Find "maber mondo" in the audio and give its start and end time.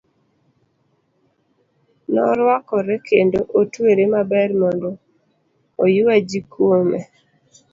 4.13-4.89